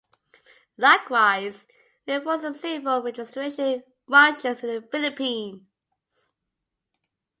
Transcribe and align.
Likewise, 0.79 1.67
it 2.07 2.11
enforces 2.13 2.53
the 2.53 2.53
civil 2.67 3.03
registration 3.03 3.83
functions 4.09 4.63
in 4.63 4.73
the 4.73 4.81
Philippines. 4.87 5.61